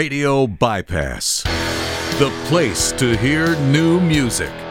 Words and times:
Radio 0.00 0.46
Bypass, 0.46 1.42
the 2.18 2.32
place 2.46 2.90
to 2.92 3.14
hear 3.18 3.54
new 3.66 4.00
music. 4.00 4.69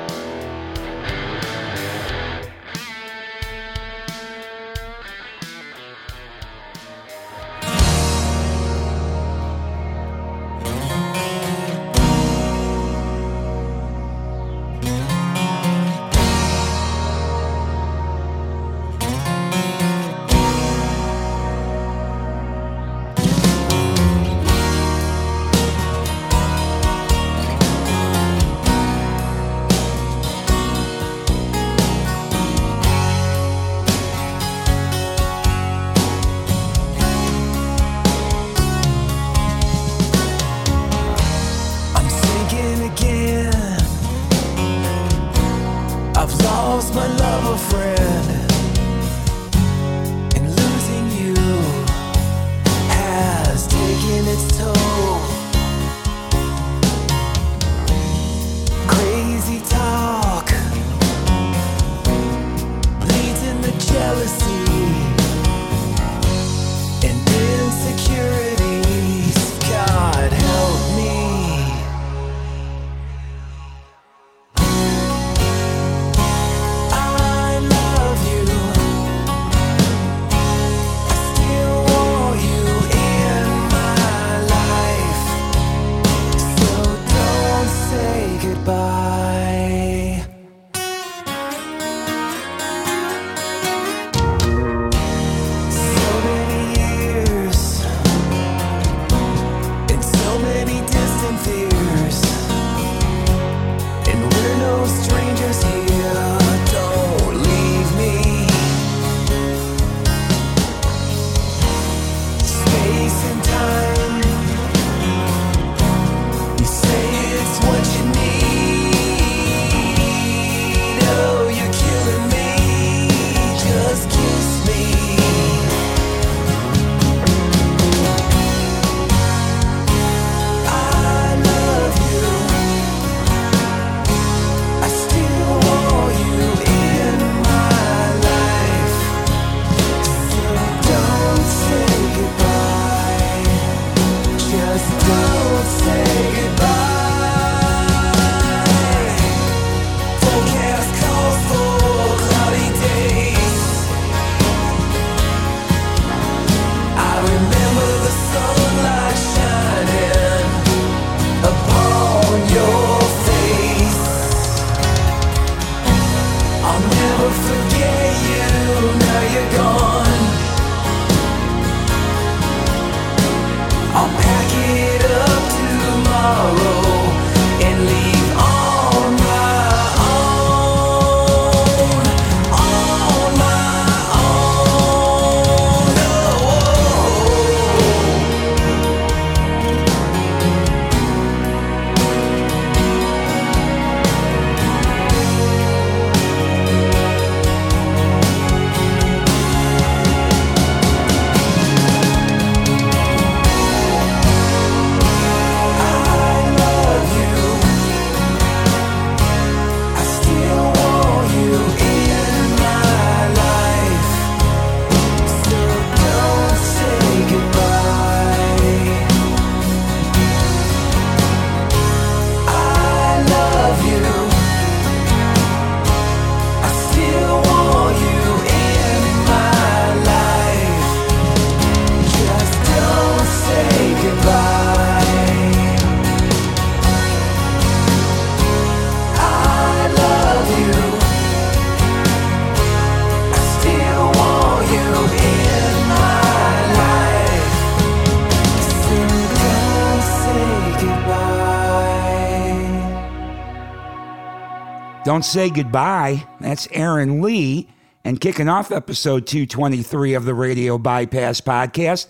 Don't 255.10 255.26
Say 255.26 255.50
Goodbye. 255.50 256.24
That's 256.40 256.68
Aaron 256.72 257.20
Leigh. 257.20 257.68
And 258.04 258.22
kicking 258.22 258.48
off 258.48 258.72
episode 258.72 259.26
223 259.26 260.14
of 260.14 260.24
the 260.24 260.36
Radio 260.36 260.78
Bypass 260.78 261.42
podcast 261.42 262.06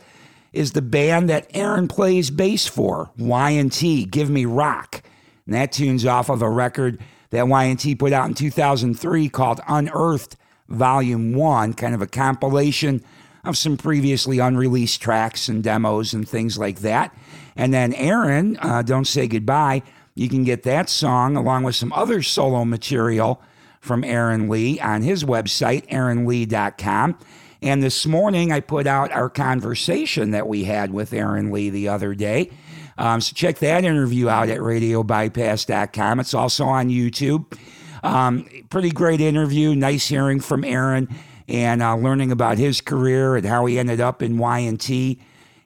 is 0.51 0.74
the 0.74 0.82
band 0.82 1.29
that 1.29 1.50
Aaron 1.53 1.88
plays 1.88 2.29
bass 2.29 2.68
for, 2.68 3.10
Y&T, 3.18 4.03
Give 4.03 4.29
Me 4.29 4.44
Rock. 4.44 5.01
And 5.46 5.56
that 5.56 5.72
tune's 5.72 6.06
off 6.06 6.27
of 6.27 6.41
a 6.41 6.50
record 6.50 7.00
that 7.29 7.48
Y&T 7.48 7.96
put 7.96 8.12
out 8.12 8.27
in 8.27 8.34
2003 8.34 9.29
called 9.29 9.62
Unearthed 9.65 10.36
Volume 10.68 11.34
1, 11.34 11.75
kind 11.75 11.96
of 11.96 12.01
a 12.01 12.08
compilation 12.08 13.01
of 13.46 13.58
some 13.58 13.77
previously 13.77 14.39
unreleased 14.39 15.01
tracks 15.01 15.48
and 15.48 15.63
demos 15.63 16.13
and 16.13 16.27
things 16.27 16.58
like 16.58 16.79
that. 16.79 17.15
And 17.56 17.74
then 17.74 17.94
Aaron, 17.94 18.58
uh, 18.58 18.82
Don't 18.82 19.06
Say 19.06 19.29
Goodbye, 19.29 19.84
you 20.20 20.28
can 20.28 20.44
get 20.44 20.64
that 20.64 20.90
song 20.90 21.38
along 21.38 21.64
with 21.64 21.78
some 21.78 21.94
other 21.94 22.22
solo 22.22 22.66
material 22.66 23.42
from 23.80 24.04
Aaron 24.04 24.50
Leigh 24.50 24.78
on 24.82 25.02
his 25.02 25.24
website, 25.24 25.88
aaronleigh.com. 25.88 27.18
And 27.62 27.82
this 27.82 28.06
morning, 28.06 28.52
I 28.52 28.60
put 28.60 28.86
out 28.86 29.14
our 29.14 29.30
conversation 29.30 30.32
that 30.32 30.46
we 30.46 30.66
had 30.66 30.92
with 30.92 31.14
Aaron 31.14 31.52
Leigh 31.52 31.70
the 31.70 31.88
other 31.88 32.14
day. 32.16 32.52
Um, 32.98 33.22
so 33.22 33.34
check 33.34 33.60
that 33.60 33.86
interview 33.86 34.28
out 34.28 34.50
at 34.50 34.60
radiobypass.com. 34.60 36.20
It's 36.20 36.34
also 36.34 36.66
on 36.66 36.90
YouTube. 36.90 37.58
Um, 38.04 38.46
pretty 38.70 38.92
great 38.92 39.22
interview. 39.22 39.74
Nice 39.74 40.08
hearing 40.08 40.42
from 40.42 40.66
Aaron 40.66 41.08
and 41.48 41.82
uh, 41.82 41.96
learning 41.96 42.34
about 42.34 42.58
his 42.58 42.82
career 42.82 43.38
and 43.38 43.46
how 43.46 43.66
he 43.68 43.80
ended 43.80 44.02
up 44.02 44.22
in 44.22 44.38
Y&T 44.38 45.18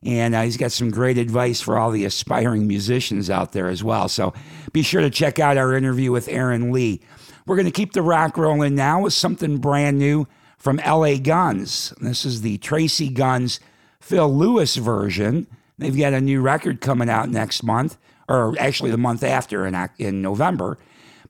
and 0.05 0.35
uh, 0.35 0.41
he's 0.41 0.57
got 0.57 0.71
some 0.71 0.91
great 0.91 1.17
advice 1.17 1.61
for 1.61 1.77
all 1.77 1.91
the 1.91 2.05
aspiring 2.05 2.67
musicians 2.67 3.29
out 3.29 3.51
there 3.51 3.67
as 3.67 3.83
well. 3.83 4.09
So 4.09 4.33
be 4.71 4.81
sure 4.81 5.01
to 5.01 5.09
check 5.09 5.39
out 5.39 5.57
our 5.57 5.73
interview 5.73 6.11
with 6.11 6.27
Aaron 6.27 6.71
Leigh. 6.71 7.01
We're 7.45 7.55
going 7.55 7.65
to 7.65 7.71
keep 7.71 7.93
the 7.93 8.01
rock 8.01 8.37
rolling 8.37 8.75
now 8.75 9.01
with 9.01 9.13
something 9.13 9.57
brand 9.57 9.99
new 9.99 10.27
from 10.57 10.77
LA 10.85 11.17
Guns. 11.17 11.93
This 11.99 12.25
is 12.25 12.41
the 12.41 12.57
Tracii 12.59 13.13
Guns 13.13 13.59
Phil 13.99 14.33
Lewis 14.33 14.75
version. 14.77 15.47
They've 15.77 15.97
got 15.97 16.13
a 16.13 16.21
new 16.21 16.41
record 16.41 16.79
coming 16.81 17.09
out 17.09 17.29
next 17.29 17.63
month, 17.63 17.97
or 18.29 18.55
actually 18.59 18.91
the 18.91 18.97
month 18.97 19.23
after 19.23 19.65
in, 19.65 19.89
in 19.97 20.21
November. 20.21 20.77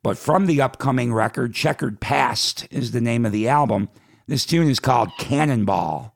But 0.03 0.17
from 0.17 0.45
the 0.45 0.61
upcoming 0.61 1.13
record, 1.13 1.55
Checkered 1.55 1.99
Past 1.99 2.67
is 2.69 2.91
the 2.91 3.01
name 3.01 3.25
of 3.25 3.31
the 3.31 3.47
album. 3.47 3.89
This 4.27 4.45
tune 4.45 4.69
is 4.69 4.79
called 4.79 5.09
Cannonball. 5.17 6.12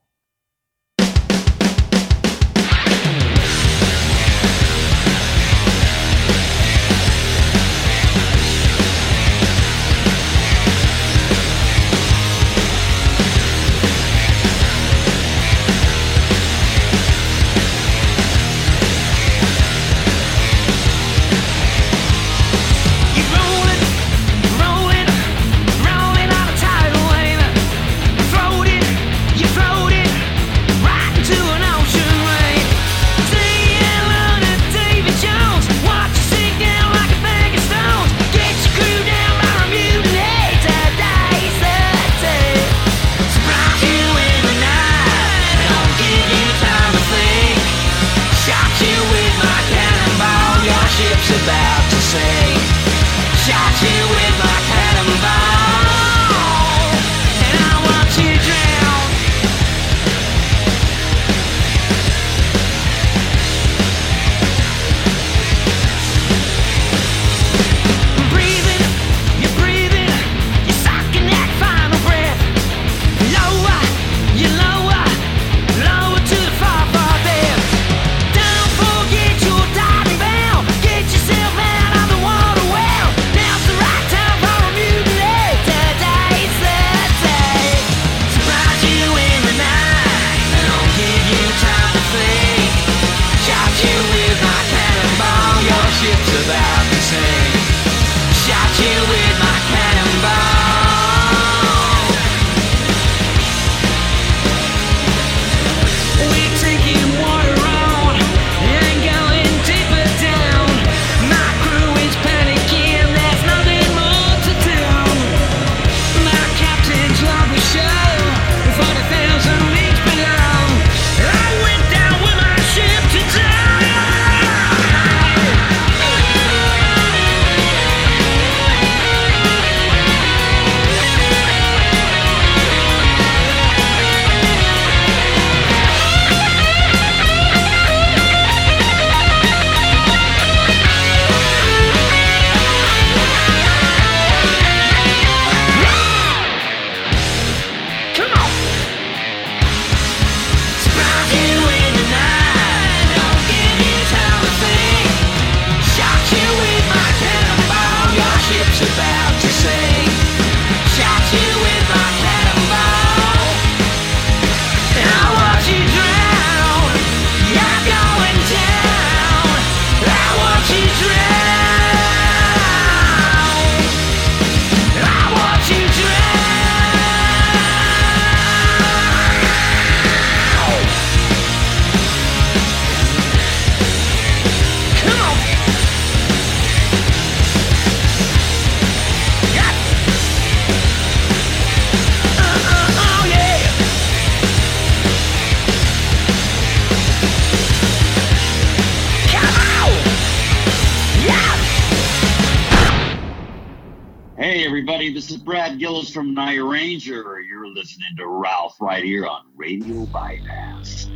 Hey, 204.48 204.64
everybody, 204.64 205.12
this 205.12 205.30
is 205.30 205.36
Brad 205.36 205.78
Gillis 205.78 206.08
from 206.08 206.32
Night 206.32 206.54
Ranger. 206.56 207.38
You're 207.38 207.68
listening 207.68 208.16
to 208.16 208.26
Ralph 208.26 208.80
right 208.80 209.04
here 209.04 209.26
on 209.26 209.42
Radio 209.54 210.06
Bypass. 210.06 211.06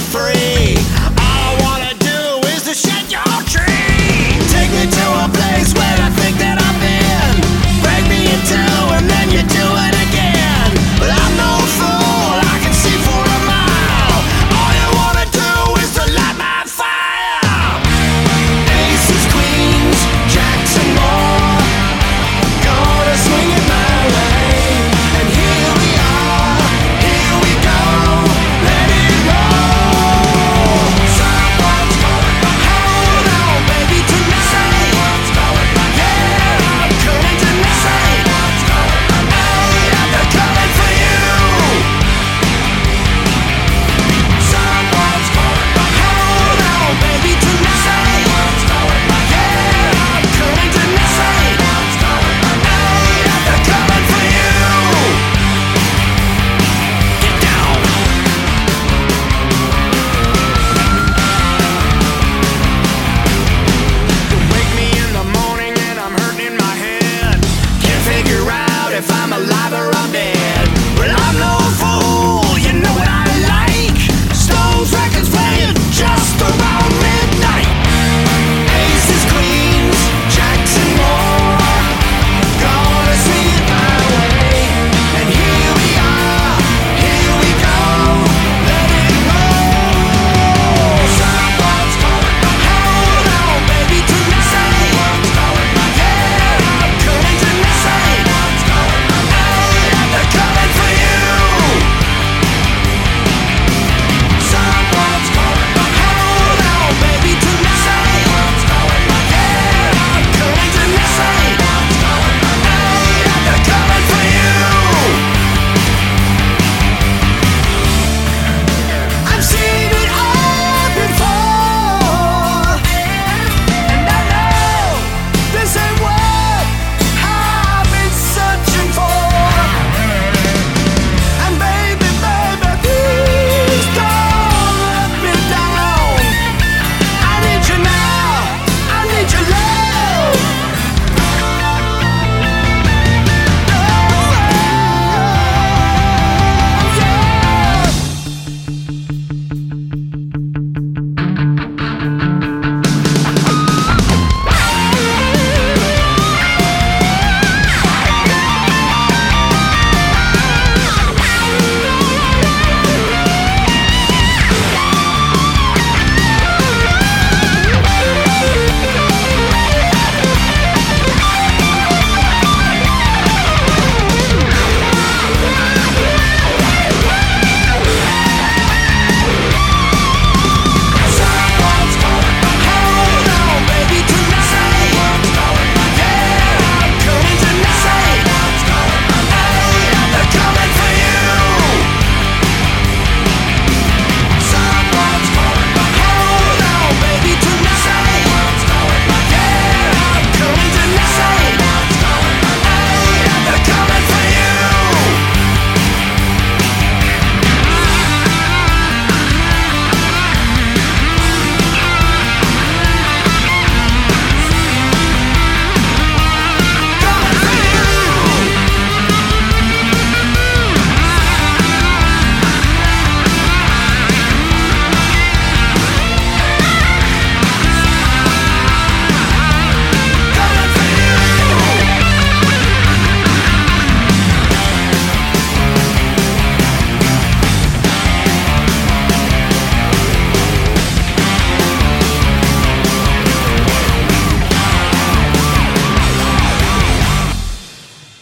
free. 0.00 0.59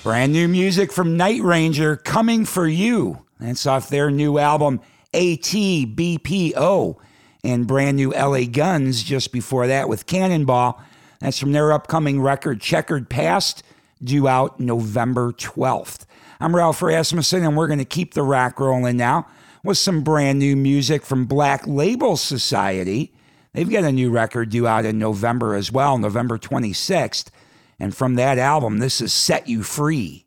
Brand 0.09 0.33
new 0.33 0.49
music 0.49 0.90
from 0.90 1.18
Night 1.18 1.42
Ranger 1.42 1.94
coming 1.94 2.47
for 2.47 2.66
you. 2.66 3.27
That's 3.38 3.66
off 3.66 3.90
their 3.90 4.11
new 4.11 4.38
album 4.38 4.81
ATBPO. 5.12 6.97
And 7.44 7.66
brand 7.66 7.99
new 7.99 8.12
LA 8.12 8.44
Guns 8.44 9.03
just 9.03 9.33
before 9.33 9.66
that 9.66 9.87
with 9.87 10.07
Cannonball. 10.07 10.81
That's 11.21 11.38
from 11.38 11.53
their 11.53 11.75
upcoming 11.75 12.23
record 12.23 12.62
Checkered 12.62 13.11
Past, 13.11 13.62
due 14.03 14.27
out 14.27 14.59
November 14.59 15.33
12th. 15.33 16.07
I'm 16.40 16.57
Ralph 16.57 16.81
Rasmussen, 16.81 17.44
and 17.44 17.55
we're 17.55 17.66
going 17.66 17.79
to 17.79 17.85
keep 17.85 18.14
the 18.14 18.23
rock 18.23 18.59
rolling 18.59 18.97
now 18.97 19.27
with 19.62 19.77
some 19.77 20.03
brand 20.03 20.38
new 20.38 20.57
music 20.57 21.05
from 21.05 21.27
Black 21.27 21.66
Label 21.66 22.16
Society. 22.16 23.12
They've 23.53 23.68
got 23.68 23.85
a 23.85 23.92
new 23.92 24.11
record 24.11 24.49
due 24.49 24.66
out 24.66 24.87
in 24.87 24.99
November 24.99 25.55
as 25.55 25.71
well, 25.71 25.99
November 25.99 26.38
26th. 26.38 27.29
And 27.79 27.95
from 27.95 28.14
that 28.17 28.38
album, 28.38 28.79
this 28.79 29.01
is 29.01 29.12
Set 29.12 29.49
You 29.49 29.62
Free. 29.62 30.27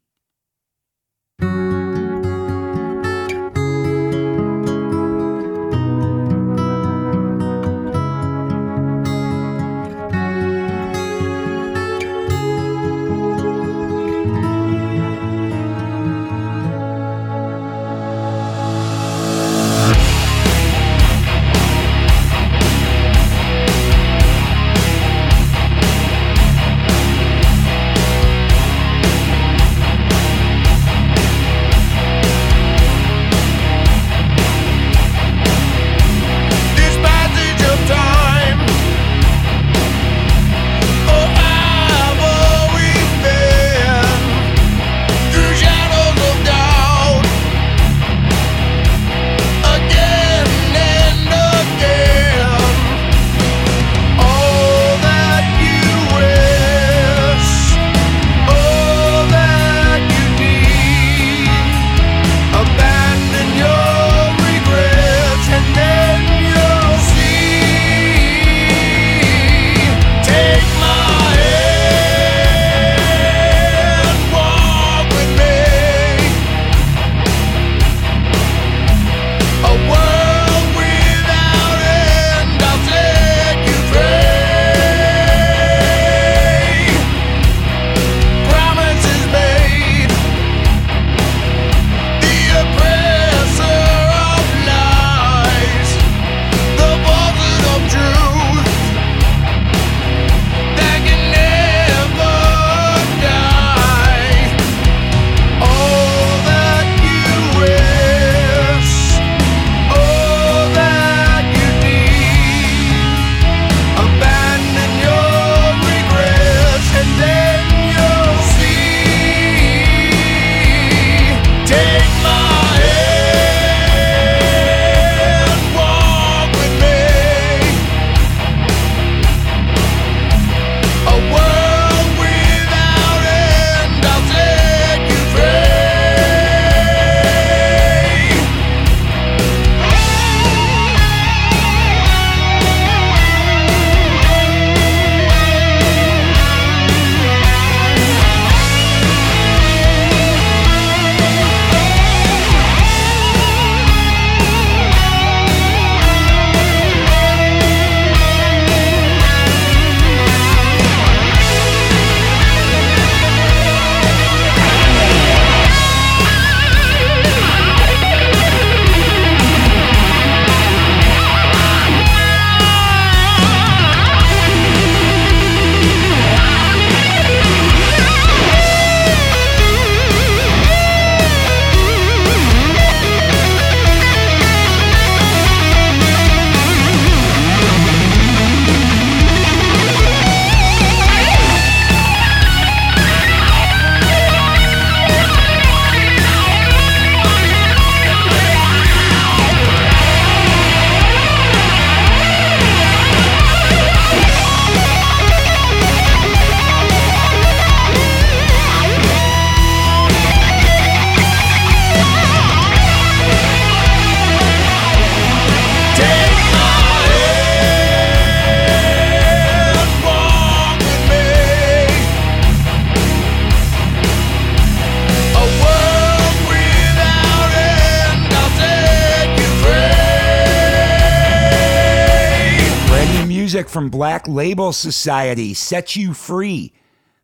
From 233.81 233.89
Black 233.89 234.27
Label 234.27 234.73
Society, 234.73 235.55
Set 235.55 235.95
You 235.95 236.13
Free. 236.13 236.71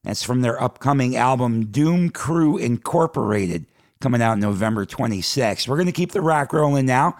That's 0.03 0.23
from 0.23 0.41
their 0.41 0.59
upcoming 0.59 1.15
album, 1.15 1.67
Doom 1.67 2.09
Crew 2.09 2.57
Incorporated, 2.57 3.67
coming 4.01 4.23
out 4.23 4.39
November 4.39 4.83
26th. 4.83 5.67
We're 5.67 5.75
going 5.75 5.85
to 5.85 5.91
keep 5.91 6.13
the 6.13 6.21
rock 6.21 6.53
rolling 6.53 6.87
now 6.87 7.15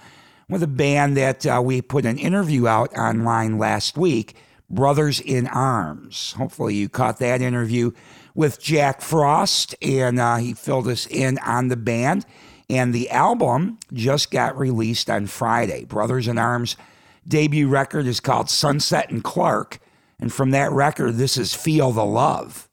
with 0.49 0.63
a 0.63 0.67
band 0.67 1.17
that 1.17 1.45
uh, 1.45 1.61
we 1.63 1.83
put 1.83 2.03
an 2.03 2.17
interview 2.17 2.65
out 2.65 2.97
online 2.97 3.59
last 3.59 3.95
week, 3.95 4.35
Brothers 4.71 5.19
in 5.19 5.45
Arms. 5.45 6.31
Hopefully, 6.31 6.73
you 6.73 6.89
caught 6.89 7.19
that 7.19 7.39
interview 7.39 7.91
with 8.33 8.59
Jack 8.59 9.01
Frost, 9.01 9.75
and 9.83 10.19
uh, 10.19 10.37
he 10.37 10.55
filled 10.55 10.87
us 10.87 11.05
in 11.05 11.37
on 11.45 11.67
the 11.67 11.77
band. 11.77 12.25
And 12.71 12.91
the 12.91 13.11
album 13.11 13.77
just 13.93 14.31
got 14.31 14.57
released 14.57 15.11
on 15.11 15.27
Friday. 15.27 15.85
Brothers 15.85 16.27
in 16.27 16.39
Arms 16.39 16.75
debut 17.27 17.67
record 17.67 18.05
is 18.05 18.19
called 18.19 18.49
Sunset 18.49 19.09
and 19.09 19.23
Clark. 19.23 19.79
And 20.19 20.31
from 20.33 20.51
that 20.51 20.71
record, 20.71 21.15
this 21.15 21.37
is 21.37 21.53
Feel 21.53 21.91
the 21.91 22.05
Love. 22.05 22.66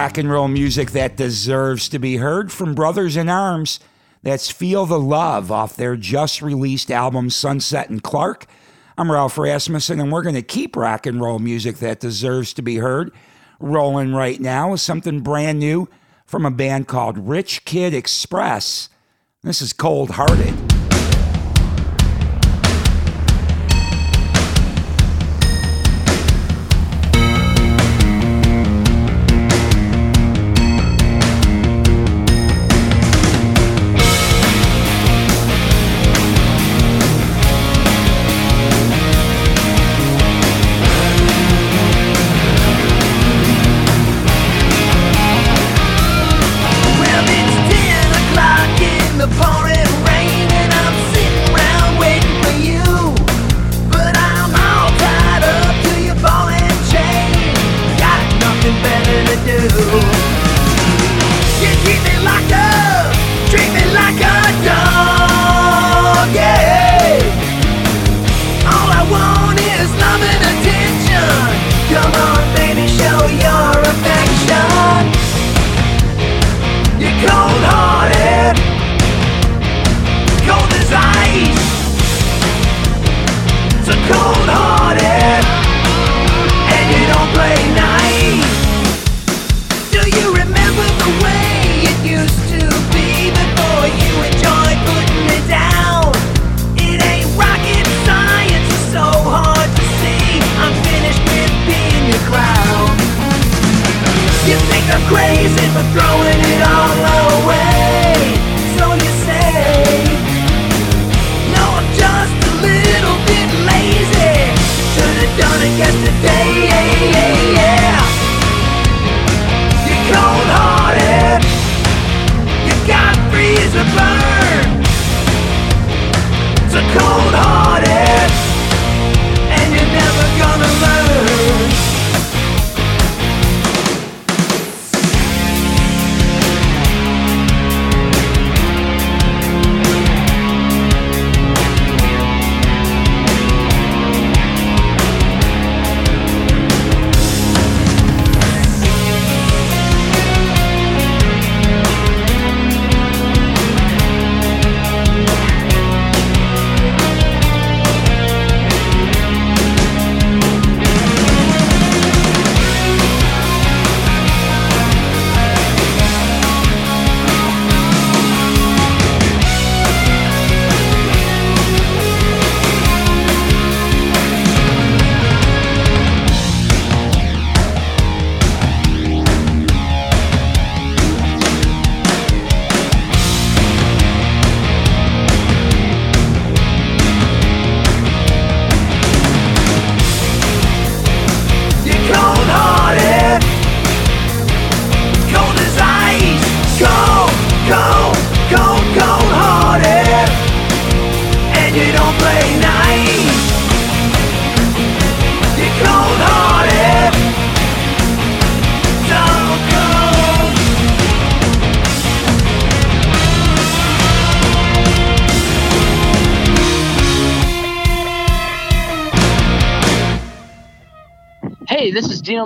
rock 0.00 0.16
and 0.16 0.30
roll 0.30 0.48
music 0.48 0.92
that 0.92 1.14
deserves 1.14 1.86
to 1.86 1.98
be 1.98 2.16
heard 2.16 2.50
from 2.50 2.74
Brothers 2.74 3.18
in 3.18 3.28
Arms. 3.28 3.78
That's 4.22 4.50
Feel 4.50 4.86
the 4.86 4.98
Love 4.98 5.52
off 5.52 5.76
their 5.76 5.94
just 5.94 6.40
released 6.40 6.90
album 6.90 7.28
Sunset 7.28 7.90
and 7.90 8.02
Clark. 8.02 8.46
I'm 8.96 9.12
Ralph 9.12 9.36
Rasmussen, 9.36 10.00
and 10.00 10.10
we're 10.10 10.22
going 10.22 10.36
to 10.36 10.42
keep 10.42 10.74
rock 10.74 11.04
and 11.04 11.20
roll 11.20 11.38
music 11.38 11.80
that 11.80 12.00
deserves 12.00 12.54
to 12.54 12.62
be 12.62 12.76
heard 12.76 13.12
rolling 13.58 14.14
right 14.14 14.40
now 14.40 14.70
with 14.70 14.80
something 14.80 15.20
brand 15.20 15.58
new 15.58 15.86
from 16.24 16.46
a 16.46 16.50
band 16.50 16.88
called 16.88 17.18
Rich 17.18 17.66
Kid 17.66 17.92
Express. 17.92 18.88
This 19.42 19.60
is 19.60 19.74
Cold 19.74 20.12
Hearted. 20.12 20.69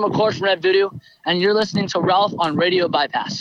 McCord 0.08 0.34
from 0.34 0.44
Red 0.44 0.62
Voodoo, 0.62 0.90
and 1.26 1.40
you're 1.40 1.54
listening 1.54 1.88
to 1.88 2.00
Ralph 2.00 2.34
on 2.38 2.56
Radio 2.56 2.88
Bypass. 2.88 3.33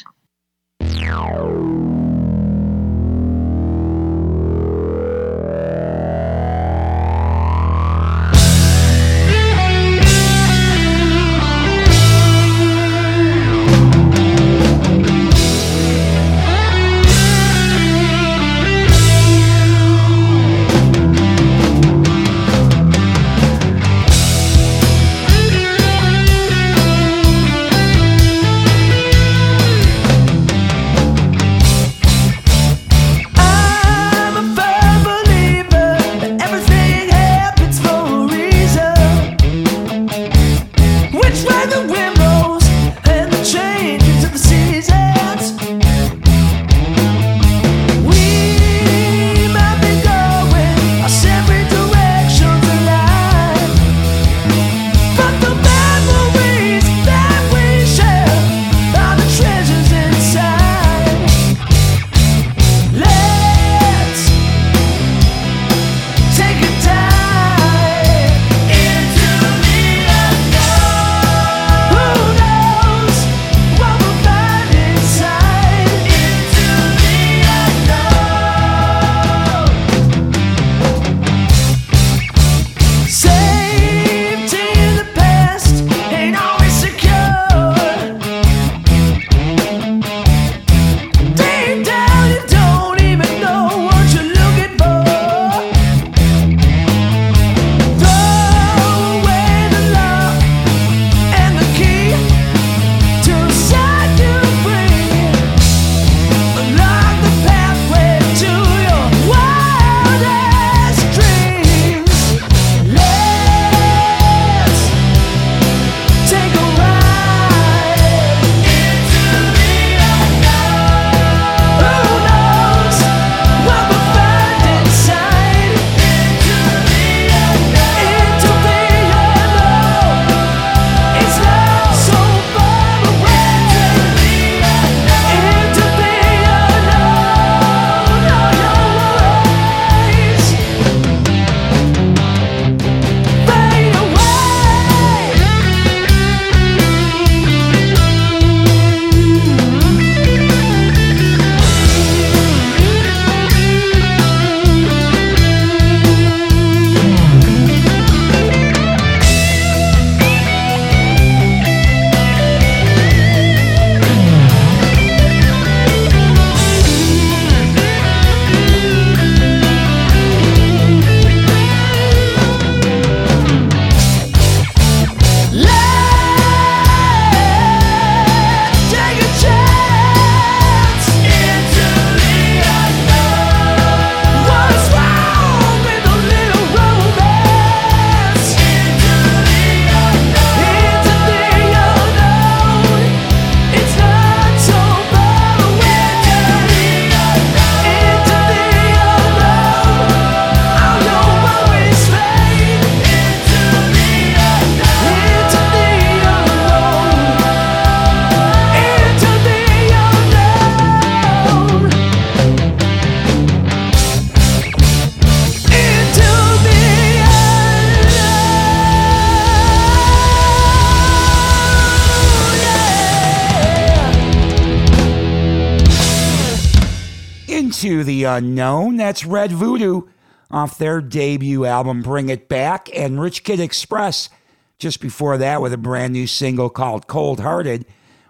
Unknown. 228.24 228.98
That's 228.98 229.26
Red 229.26 229.52
Voodoo 229.52 230.04
off 230.52 230.78
their 230.78 231.02
debut 231.02 231.66
album, 231.66 232.02
Bring 232.02 232.30
It 232.30 232.48
Back, 232.48 232.90
and 232.96 233.20
Rich 233.20 233.44
Kid 233.44 233.60
Express 233.60 234.30
just 234.78 235.02
before 235.02 235.38
that 235.38 235.62
with 235.62 235.74
a 235.74 235.78
brand 235.78 236.14
new 236.14 236.28
single 236.28 236.70
called 236.70 237.08
Cold 237.08 237.40
Hearted. 237.40 237.86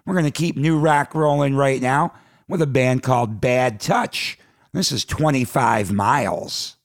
We're 0.05 0.13
going 0.13 0.25
to 0.25 0.31
keep 0.31 0.55
new 0.55 0.77
rock 0.77 1.15
rolling 1.15 1.55
right 1.55 1.81
now 1.81 2.13
with 2.47 2.61
a 2.61 2.67
band 2.67 3.03
called 3.03 3.41
Bad 3.41 3.79
Touch. 3.79 4.37
This 4.73 4.91
is 4.91 5.05
25 5.05 5.91
Miles. 5.91 6.77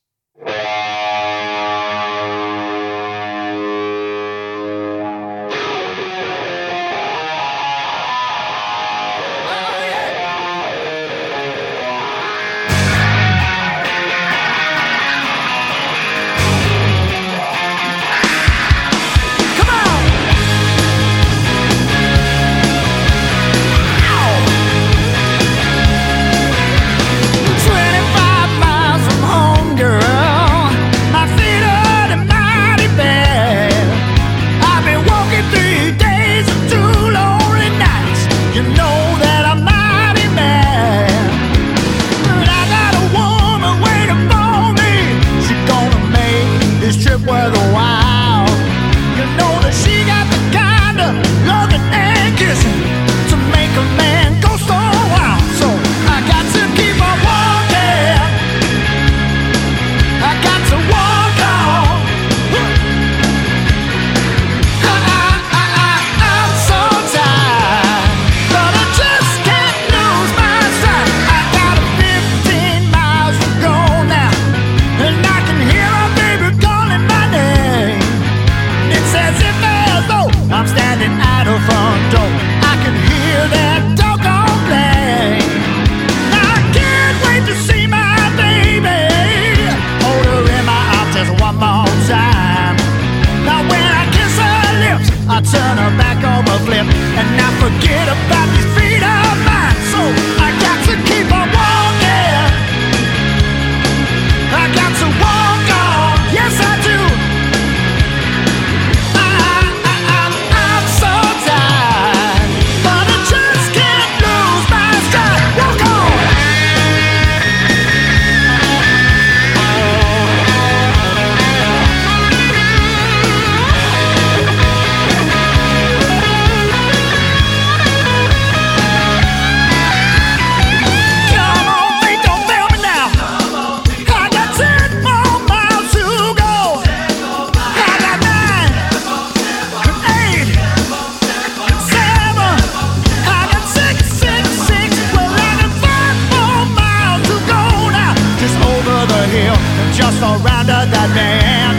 over 149.18 149.30
hill 149.30 149.54
and 149.54 149.94
just 149.94 150.18
surrounded 150.18 150.86
that 150.94 151.10
man. 151.14 151.74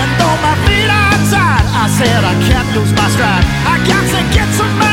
And 0.00 0.10
though 0.20 0.38
my 0.44 0.54
feet 0.66 0.88
are 0.88 1.16
tied, 1.32 1.64
I 1.72 1.86
said 1.88 2.20
I 2.24 2.34
can't 2.48 2.68
lose 2.76 2.92
my 2.92 3.08
stride. 3.08 3.44
I 3.64 3.76
got 3.88 4.04
to 4.04 4.20
get 4.34 4.48
some. 4.54 4.89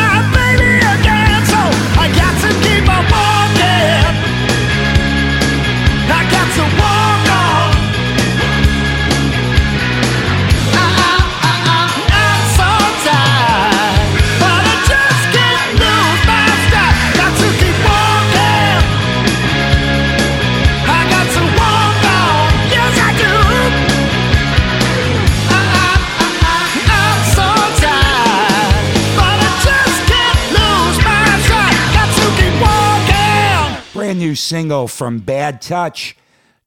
single 34.37 34.87
from 34.87 35.19
Bad 35.19 35.61
Touch, 35.61 36.15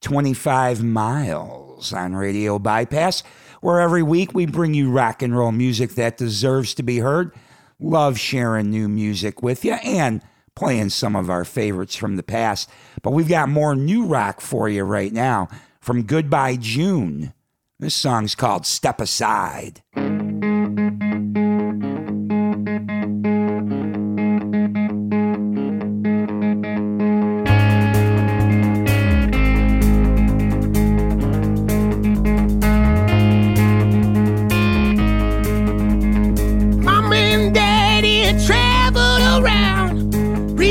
25 0.01 0.83
Miles, 0.83 1.91
on 1.91 2.15
Radio 2.15 2.59
Bypass, 2.59 3.23
where 3.61 3.79
every 3.79 4.03
week 4.03 4.33
we 4.33 4.45
bring 4.45 4.73
you 4.73 4.91
rock 4.91 5.21
and 5.21 5.35
roll 5.35 5.51
music 5.51 5.91
that 5.91 6.17
deserves 6.17 6.73
to 6.75 6.83
be 6.83 6.99
heard. 6.99 7.33
Love 7.79 8.19
sharing 8.19 8.69
new 8.69 8.87
music 8.87 9.41
with 9.41 9.65
you 9.65 9.73
and 9.73 10.21
playing 10.55 10.89
some 10.89 11.15
of 11.15 11.29
our 11.29 11.45
favorites 11.45 11.95
from 11.95 12.15
the 12.15 12.23
past. 12.23 12.69
But 13.01 13.11
we've 13.11 13.27
got 13.27 13.49
more 13.49 13.75
new 13.75 14.05
rock 14.05 14.41
for 14.41 14.69
you 14.69 14.83
right 14.83 15.11
now 15.11 15.47
from 15.79 16.03
Goodbye 16.03 16.57
June. 16.57 17.33
This 17.79 17.95
song's 17.95 18.35
called 18.35 18.67
Step 18.67 19.01
Aside. 19.01 19.81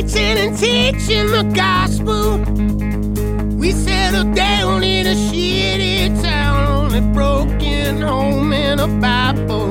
preaching 0.01 0.39
and 0.39 0.57
teaching 0.57 1.27
the 1.27 1.43
gospel. 1.55 2.39
We 3.57 3.73
settled 3.73 4.35
down 4.35 4.83
in 4.83 5.07
a 5.07 5.15
shitty 5.15 6.23
town, 6.23 6.95
a 6.95 7.03
broken 7.13 8.01
home 8.01 8.53
and 8.53 8.81
a 8.81 8.87
Bible. 8.87 9.70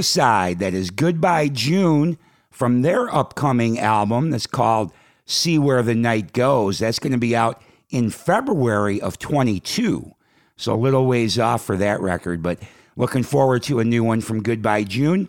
Aside, 0.00 0.60
that 0.60 0.72
is 0.72 0.90
Goodbye 0.90 1.48
June 1.48 2.16
from 2.50 2.80
their 2.80 3.14
upcoming 3.14 3.78
album 3.78 4.30
that's 4.30 4.46
called 4.46 4.94
See 5.26 5.58
Where 5.58 5.82
the 5.82 5.94
Night 5.94 6.32
Goes. 6.32 6.78
That's 6.78 6.98
going 6.98 7.12
to 7.12 7.18
be 7.18 7.36
out 7.36 7.60
in 7.90 8.08
February 8.08 8.98
of 8.98 9.18
22. 9.18 10.14
So 10.56 10.72
a 10.72 10.74
little 10.74 11.04
ways 11.04 11.38
off 11.38 11.62
for 11.62 11.76
that 11.76 12.00
record, 12.00 12.42
but 12.42 12.60
looking 12.96 13.22
forward 13.22 13.62
to 13.64 13.78
a 13.78 13.84
new 13.84 14.02
one 14.02 14.22
from 14.22 14.42
Goodbye 14.42 14.84
June. 14.84 15.28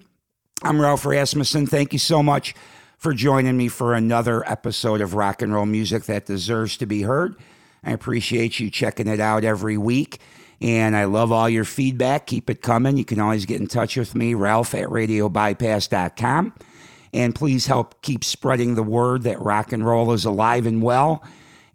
I'm 0.64 0.80
Ralph 0.80 1.06
Rasmussen. 1.06 1.68
Thank 1.68 1.92
you 1.92 2.00
so 2.00 2.24
much 2.24 2.56
for 2.98 3.14
joining 3.14 3.58
me 3.58 3.68
for 3.68 3.94
another 3.94 4.50
episode 4.50 5.02
of 5.02 5.16
rock 5.16 5.42
and 5.42 5.54
roll 5.54 5.66
music 5.66 6.06
that 6.06 6.28
deserves 6.28 6.78
to 6.78 6.86
be 6.86 7.02
heard. 7.02 7.36
I 7.84 7.92
appreciate 7.92 8.62
you 8.62 8.72
checking 8.72 9.10
it 9.10 9.20
out 9.20 9.44
every 9.44 9.78
week. 9.78 10.22
And 10.62 10.96
I 10.96 11.06
love 11.06 11.32
all 11.32 11.50
your 11.50 11.66
feedback. 11.66 12.28
Keep 12.28 12.50
it 12.50 12.62
coming. 12.62 12.96
You 12.96 13.06
can 13.06 13.20
always 13.20 13.46
get 13.46 13.60
in 13.60 13.68
touch 13.68 13.98
with 13.98 14.14
me, 14.14 14.36
Ralph 14.36 14.76
at 14.76 14.88
radiobypass.com. 14.90 16.54
And 17.14 17.36
please 17.36 17.66
help 17.66 18.02
keep 18.02 18.24
spreading 18.24 18.76
the 18.76 18.84
word 18.84 19.24
that 19.24 19.42
rock 19.42 19.72
and 19.74 19.86
roll 19.86 20.12
is 20.14 20.24
alive 20.24 20.66
and 20.66 20.82
well. 20.82 21.24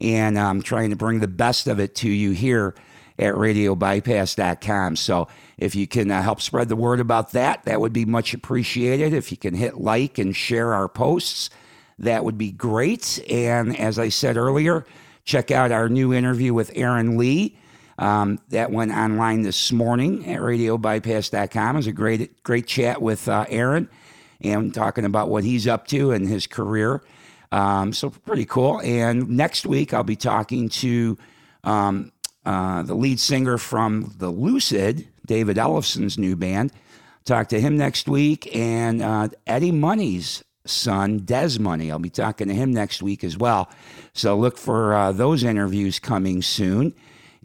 And 0.01 0.39
I'm 0.39 0.62
trying 0.62 0.91
to 0.91 0.97
bring 0.97 1.20
the 1.20 1.28
best 1.28 1.66
of 1.66 1.80
it 1.80 1.95
to 1.97 2.09
you 2.09 2.30
here 2.30 2.74
at 3.18 3.34
radiobypass.com. 3.34 4.97
So 4.97 5.28
if 5.59 5.74
you 5.74 5.87
can 5.87 6.11
uh, 6.11 6.22
help 6.22 6.41
spread 6.41 6.68
the 6.68 6.76
word 6.76 7.01
about 7.01 7.32
that, 7.32 7.64
that 7.64 7.80
would 7.80 7.93
be 7.93 8.05
much 8.05 8.34
appreciated. 8.34 9.12
If 9.12 9.30
you 9.30 9.37
can 9.37 9.55
hit 9.55 9.78
like 9.78 10.18
and 10.18 10.37
share 10.37 10.74
our 10.74 10.89
posts, 10.89 11.51
that 11.99 12.24
would 12.24 12.39
be 12.39 12.53
great. 12.53 13.22
And 13.28 13.78
as 13.78 13.99
I 13.99 14.11
said 14.11 14.37
earlier, 14.37 14.87
check 15.24 15.51
out 15.51 15.72
our 15.72 15.89
new 15.89 16.12
interview 16.12 16.53
with 16.55 16.70
Aaron 16.74 17.16
Leigh. 17.16 17.57
Um, 17.99 18.38
that 18.51 18.70
went 18.70 18.92
online 18.92 19.42
this 19.42 19.72
morning 19.72 20.26
at 20.26 20.40
radiobypass.com. 20.40 21.76
It 21.76 21.78
was 21.78 21.86
a 21.86 21.92
great, 21.92 22.42
great 22.42 22.66
chat 22.66 23.01
with 23.01 23.26
uh, 23.26 23.47
Aaron 23.49 23.88
and 24.42 24.74
talking 24.74 25.07
about 25.07 25.30
what 25.30 25.44
he's 25.44 25.66
up 25.66 25.86
to 25.88 26.11
and 26.11 26.28
his 26.28 26.47
career. 26.47 27.03
Um, 27.53 27.92
so 27.92 28.11
pretty 28.11 28.44
cool. 28.44 28.80
And 28.80 29.30
next 29.30 29.64
week 29.66 29.94
I'll 29.94 30.05
be 30.05 30.16
talking 30.16 30.68
to 30.68 31.16
um, 31.64 32.12
uh, 32.44 32.82
the 32.82 32.94
lead 32.94 33.18
singer 33.18 33.59
from 33.59 34.14
the 34.18 34.28
Lucid, 34.28 35.09
David 35.26 35.57
Ellefson's 35.57 36.18
new 36.18 36.36
band. 36.36 36.72
Talk 37.24 37.49
to 37.49 37.61
him 37.61 37.76
next 37.76 38.09
week, 38.09 38.55
and 38.55 39.03
uh, 39.03 39.28
Eddie 39.49 39.72
Money's 39.72 40.44
son, 40.64 41.20
Dez 41.20 41.59
Money. 41.59 41.90
I'll 41.90 41.99
be 41.99 42.09
talking 42.09 42.47
to 42.47 42.55
him 42.55 42.72
next 42.72 43.03
week 43.03 43.24
as 43.24 43.36
well. 43.36 43.68
So 44.12 44.36
look 44.36 44.57
for 44.57 44.94
uh, 44.94 45.11
those 45.11 45.42
interviews 45.42 45.99
coming 45.99 46.40
soon. 46.40 46.94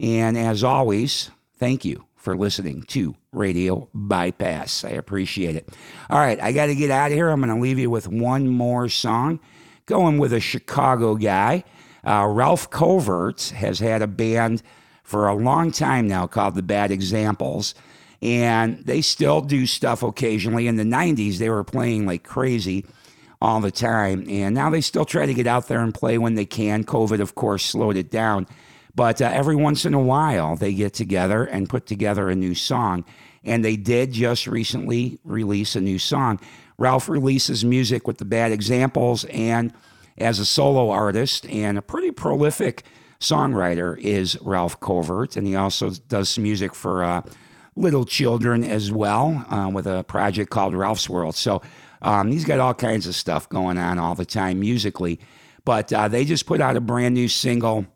And 0.02 0.36
as 0.36 0.64
always, 0.64 1.30
thank 1.58 1.84
you 1.84 2.04
for 2.16 2.36
listening 2.36 2.82
to 2.88 3.14
Radio 3.30 3.88
Bypass. 3.94 4.84
I 4.84 4.90
appreciate 4.90 5.54
it. 5.54 5.68
All 6.10 6.18
right, 6.18 6.40
I 6.42 6.50
got 6.50 6.66
to 6.66 6.74
get 6.74 6.90
out 6.90 7.12
of 7.12 7.16
here. 7.16 7.28
I'm 7.28 7.40
going 7.40 7.54
to 7.54 7.62
leave 7.62 7.78
you 7.78 7.88
with 7.88 8.08
one 8.08 8.48
more 8.48 8.88
song, 8.88 9.38
going 9.86 10.18
with 10.18 10.32
a 10.32 10.40
Chicago 10.40 11.14
guy. 11.14 11.62
Uh, 12.04 12.26
Ralph 12.26 12.68
Covert 12.68 13.52
has 13.56 13.78
had 13.78 14.02
a 14.02 14.08
band 14.08 14.62
for 15.04 15.28
a 15.28 15.34
long 15.34 15.70
time 15.70 16.08
now 16.08 16.26
called 16.26 16.56
The 16.56 16.62
Bad 16.62 16.90
Examples. 16.90 17.74
And 18.20 18.84
they 18.84 19.02
still 19.02 19.40
do 19.40 19.66
stuff 19.66 20.02
occasionally. 20.02 20.66
In 20.66 20.76
the 20.76 20.84
90s, 20.84 21.38
they 21.38 21.48
were 21.48 21.64
playing 21.64 22.06
like 22.06 22.24
crazy 22.24 22.86
all 23.40 23.60
the 23.60 23.70
time. 23.70 24.26
And 24.28 24.54
now 24.54 24.70
they 24.70 24.80
still 24.80 25.04
try 25.04 25.26
to 25.26 25.34
get 25.34 25.46
out 25.46 25.68
there 25.68 25.80
and 25.80 25.94
play 25.94 26.18
when 26.18 26.34
they 26.34 26.46
can. 26.46 26.84
COVID, 26.84 27.20
of 27.20 27.36
course, 27.36 27.64
slowed 27.64 27.96
it 27.96 28.10
down. 28.10 28.48
But 28.94 29.22
uh, 29.22 29.30
every 29.32 29.56
once 29.56 29.84
in 29.84 29.94
a 29.94 30.00
while, 30.00 30.56
they 30.56 30.74
get 30.74 30.92
together 30.94 31.44
and 31.44 31.68
put 31.68 31.86
together 31.86 32.28
a 32.28 32.34
new 32.34 32.54
song. 32.54 33.04
And 33.44 33.64
they 33.64 33.76
did 33.76 34.12
just 34.12 34.46
recently 34.46 35.18
release 35.24 35.74
a 35.74 35.80
new 35.80 35.98
song. 35.98 36.40
Ralph 36.78 37.08
releases 37.08 37.64
music 37.64 38.06
with 38.06 38.18
the 38.18 38.24
Bad 38.24 38.52
Examples 38.52 39.24
and 39.26 39.72
as 40.18 40.38
a 40.38 40.44
solo 40.44 40.90
artist 40.90 41.46
and 41.46 41.78
a 41.78 41.82
pretty 41.82 42.10
prolific 42.10 42.82
songwriter 43.20 43.98
is 43.98 44.36
Ralph 44.42 44.78
Covert. 44.80 45.36
And 45.36 45.46
he 45.46 45.56
also 45.56 45.90
does 45.90 46.28
some 46.28 46.42
music 46.42 46.74
for 46.74 47.02
uh, 47.02 47.22
little 47.76 48.04
children 48.04 48.64
as 48.64 48.92
well 48.92 49.46
uh, 49.48 49.70
with 49.72 49.86
a 49.86 50.04
project 50.04 50.50
called 50.50 50.74
Ralph's 50.74 51.08
World. 51.08 51.34
So 51.34 51.62
um, 52.02 52.30
he's 52.30 52.44
got 52.44 52.60
all 52.60 52.74
kinds 52.74 53.06
of 53.06 53.14
stuff 53.14 53.48
going 53.48 53.78
on 53.78 53.98
all 53.98 54.14
the 54.14 54.26
time 54.26 54.60
musically. 54.60 55.20
But 55.64 55.92
uh, 55.92 56.08
they 56.08 56.24
just 56.24 56.46
put 56.46 56.60
out 56.60 56.76
a 56.76 56.80
brand 56.80 57.14
new 57.14 57.28
single 57.28 57.86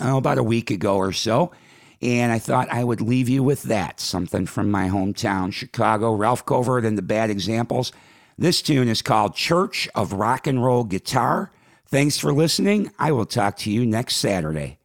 oh, 0.00 0.16
about 0.16 0.38
a 0.38 0.42
week 0.42 0.70
ago 0.70 0.96
or 0.96 1.12
so. 1.12 1.52
And 2.00 2.32
I 2.32 2.38
thought 2.38 2.72
I 2.72 2.82
would 2.82 3.00
leave 3.00 3.28
you 3.28 3.42
with 3.42 3.64
that 3.64 4.00
something 4.00 4.46
from 4.46 4.70
my 4.70 4.88
hometown, 4.88 5.52
Chicago, 5.52 6.12
Ralph 6.12 6.44
Covert 6.44 6.84
and 6.84 6.98
the 6.98 7.02
Bad 7.02 7.30
Examples. 7.30 7.92
This 8.36 8.60
tune 8.60 8.88
is 8.88 9.02
called 9.02 9.36
Church 9.36 9.88
of 9.94 10.12
Rock 10.12 10.46
and 10.46 10.64
Roll 10.64 10.82
Guitar. 10.84 11.52
Thanks 11.86 12.18
for 12.18 12.32
listening. 12.32 12.90
I 12.98 13.12
will 13.12 13.26
talk 13.26 13.56
to 13.58 13.70
you 13.70 13.86
next 13.86 14.16
Saturday. 14.16 14.78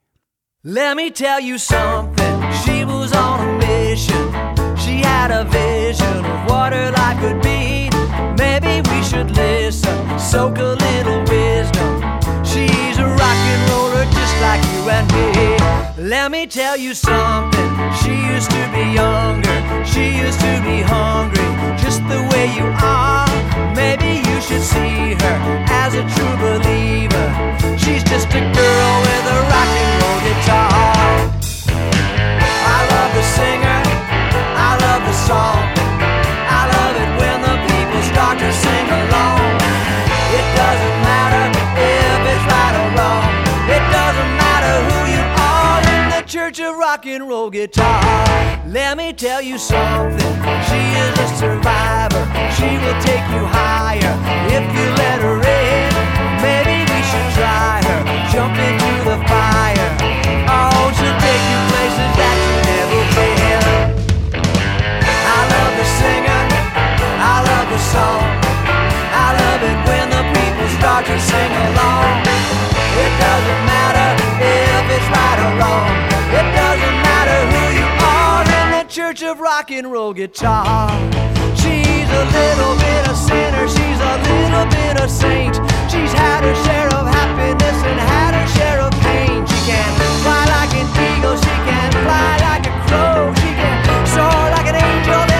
Let 0.63 0.97
me 0.97 1.09
tell 1.09 1.39
you 1.39 1.57
something. 1.57 2.51
She 2.51 2.83
was 2.85 3.13
on 3.13 3.47
a 3.47 3.57
mission. 3.57 4.36
Let 16.27 16.33
me 16.33 16.45
tell 16.45 16.75
you 16.75 16.93
something. 16.93 17.69
She 18.03 18.11
used 18.11 18.51
to 18.51 18.69
be 18.75 18.83
younger. 18.91 19.57
She 19.85 20.17
used 20.17 20.41
to 20.41 20.61
be 20.61 20.81
hungry, 20.81 21.47
just 21.81 22.01
the 22.09 22.19
way 22.33 22.47
you 22.53 22.65
are. 22.83 23.73
Maybe 23.73 24.19
you 24.27 24.41
should 24.41 24.61
see 24.61 25.13
her 25.23 25.37
as 25.69 25.93
a 25.93 26.03
true 26.03 26.35
believer. 26.43 27.27
She's 27.77 28.03
just 28.03 28.27
a 28.31 28.41
girl 28.41 28.93
with 29.07 29.35
a 29.35 29.39
rock 29.51 29.71
and 29.79 30.03
roll 30.03 30.19
guitar. 30.27 30.76
Church 46.47 46.59
of 46.61 46.77
rock 46.77 47.05
and 47.05 47.27
roll 47.27 47.49
guitar. 47.49 48.01
Let 48.67 48.95
me 48.95 49.11
tell 49.11 49.41
you 49.41 49.57
something. 49.57 50.33
She 50.63 50.81
is 51.03 51.13
a 51.19 51.27
survivor. 51.35 52.23
She 52.55 52.71
will 52.79 52.99
take 53.03 53.25
you 53.35 53.43
higher 53.51 54.15
if 54.47 54.63
you 54.63 54.85
let 54.95 55.19
her 55.27 55.43
in. 55.43 55.91
Maybe 56.39 56.87
we 56.87 56.99
should 57.03 57.29
try 57.35 57.83
her. 57.83 57.99
Jump 58.31 58.55
into 58.55 58.93
the 59.03 59.17
fire. 59.27 59.91
Oh, 60.47 60.87
she'll 60.95 61.19
take 61.19 61.43
you 61.51 61.59
places 61.67 62.11
that 62.15 62.35
you 62.39 62.53
never 62.71 63.01
been. 63.17 63.67
I 65.27 65.39
love 65.51 65.73
the 65.75 65.87
singer. 65.99 66.43
I 67.27 67.35
love 67.43 67.67
the 67.75 67.81
song. 67.91 68.23
I 69.11 69.27
love 69.35 69.61
it 69.67 69.79
when 69.83 70.05
the 70.15 70.23
people 70.31 70.67
start 70.79 71.03
to 71.11 71.17
sing 71.19 71.51
along. 71.75 72.23
It 73.03 73.11
doesn't 73.19 73.61
matter 73.67 74.09
if 74.39 74.83
it's 74.95 75.07
right 75.11 75.39
or 75.43 75.53
wrong. 75.59 76.06
Church 79.07 79.23
of 79.23 79.39
rock 79.39 79.71
and 79.71 79.89
roll 79.89 80.13
guitar. 80.13 80.91
She's 81.55 82.09
a 82.11 82.25
little 82.27 82.75
bit 82.75 83.07
of 83.07 83.15
sinner. 83.15 83.65
She's 83.65 83.99
a 84.03 84.15
little 84.27 84.65
bit 84.67 84.99
of 85.01 85.09
saint. 85.09 85.55
She's 85.89 86.11
had 86.11 86.43
her 86.43 86.55
share 86.65 86.87
of 86.87 87.07
happiness 87.07 87.77
and 87.87 87.99
had 88.01 88.35
her 88.35 88.47
share 88.59 88.81
of 88.81 88.91
pain. 88.99 89.47
She 89.47 89.59
can 89.71 89.91
fly 90.23 90.43
like 90.51 90.73
an 90.75 90.87
eagle. 91.07 91.37
She 91.37 91.55
can 91.63 91.91
fly 92.03 92.35
like 92.51 92.67
a 92.67 92.75
crow. 92.87 93.33
She 93.35 93.55
can 93.55 94.07
soar 94.07 94.43
like 94.51 94.67
an 94.67 94.75
angel 94.75 95.36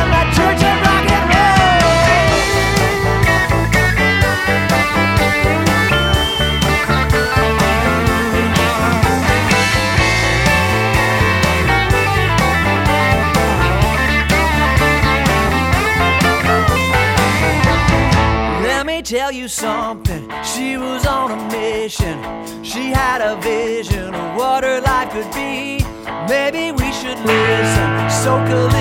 something. 19.88 20.30
She 20.44 20.76
was 20.76 21.06
on 21.06 21.32
a 21.32 21.42
mission. 21.50 22.18
She 22.62 22.84
had 23.02 23.22
a 23.22 23.40
vision 23.40 24.14
of 24.14 24.36
what 24.36 24.66
her 24.66 24.82
life 24.82 25.10
could 25.14 25.32
be. 25.34 25.80
Maybe 26.28 26.74
we 26.74 26.92
should 27.00 27.20
listen, 27.34 27.90
So 28.22 28.32
a 28.52 28.77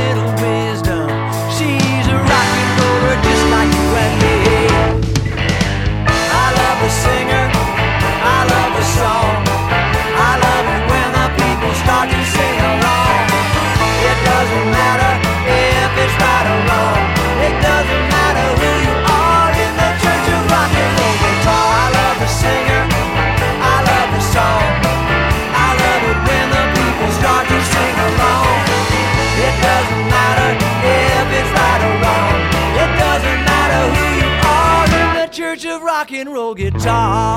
roll 36.87 37.36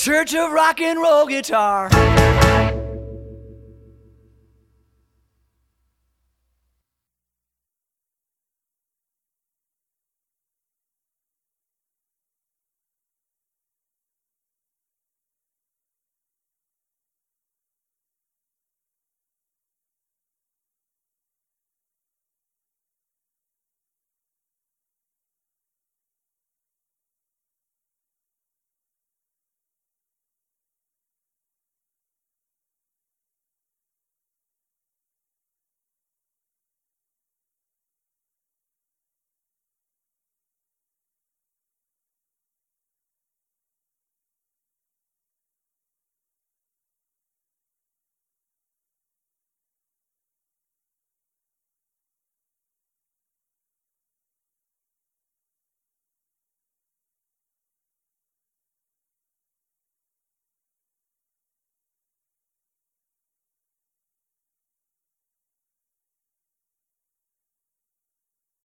church 0.00 0.34
of 0.34 0.50
rock 0.50 0.80
and 0.80 0.98
roll 0.98 1.26
guitar. 1.26 1.90